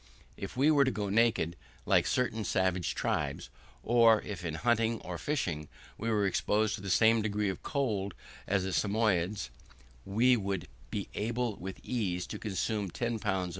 [0.35, 1.55] If we were to go naked,
[1.85, 3.51] like certain savage tribes,
[3.83, 8.15] or if in hunting or fishing we were exposed to the same degree of cold
[8.47, 9.51] as the Samoyedes,
[10.03, 13.49] we should be able with ease to consume 10 lbs.